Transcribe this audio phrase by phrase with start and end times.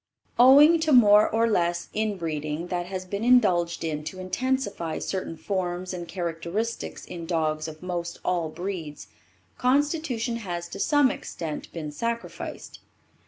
[0.39, 5.93] Owing to more or less inbreeding that has been indulged in to intensify certain forms
[5.93, 9.09] and characteristics in dogs of most all breeds,
[9.59, 12.79] constitution has to some extent been sacrificed.